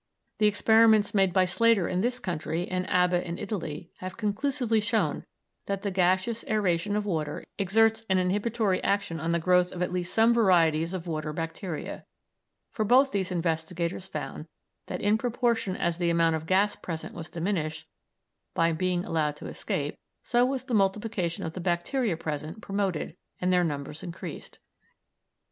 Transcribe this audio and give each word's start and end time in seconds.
The 0.39 0.47
experiments 0.47 1.13
made 1.13 1.31
by 1.31 1.45
Slater 1.45 1.87
in 1.87 2.01
this 2.01 2.17
country 2.17 2.67
and 2.67 2.89
Abba 2.89 3.23
in 3.23 3.37
Italy 3.37 3.91
have 3.97 4.17
conclusively 4.17 4.79
shown 4.79 5.23
that 5.67 5.83
the 5.83 5.91
gaseous 5.91 6.43
aëration 6.45 6.95
of 6.95 7.05
water 7.05 7.43
exerts 7.59 8.03
an 8.09 8.17
inhibitory 8.17 8.83
action 8.83 9.19
on 9.19 9.31
the 9.31 9.37
growth 9.37 9.71
of 9.71 9.83
at 9.83 9.91
least 9.91 10.11
some 10.11 10.33
varieties 10.33 10.95
of 10.95 11.05
water 11.05 11.33
bacteria, 11.33 12.03
for 12.71 12.83
both 12.83 13.11
these 13.11 13.31
investigators 13.31 14.07
found 14.07 14.47
that 14.87 15.03
in 15.03 15.19
proportion 15.19 15.75
as 15.75 15.99
the 15.99 16.09
amount 16.09 16.35
of 16.35 16.47
gas 16.47 16.75
present 16.75 17.13
was 17.13 17.29
diminished 17.29 17.85
by 18.55 18.71
being 18.71 19.05
allowed 19.05 19.35
to 19.35 19.45
escape, 19.45 19.95
so 20.23 20.43
was 20.43 20.63
the 20.63 20.73
multiplication 20.73 21.43
of 21.45 21.53
the 21.53 21.61
bacteria 21.61 22.17
present 22.17 22.59
promoted 22.59 23.15
and 23.39 23.53
their 23.53 23.63
numbers 23.63 24.01
increased. 24.01 24.57